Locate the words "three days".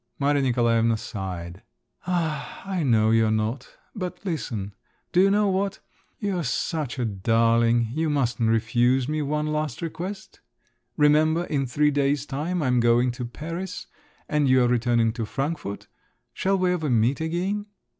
11.67-12.25